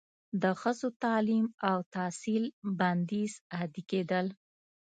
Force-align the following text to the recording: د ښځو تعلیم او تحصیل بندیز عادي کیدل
د 0.41 0.43
ښځو 0.61 0.87
تعلیم 1.03 1.45
او 1.69 1.77
تحصیل 1.93 2.43
بندیز 2.79 3.33
عادي 3.55 3.83
کیدل 3.91 4.25